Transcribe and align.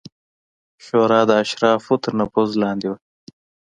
شورا 0.85 1.21
د 1.29 1.31
اشرافو 1.43 1.93
تر 2.03 2.11
نفوذ 2.19 2.49
لاندې 2.61 2.87
وه 2.89 2.97